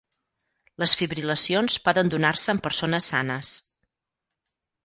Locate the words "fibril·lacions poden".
1.01-2.11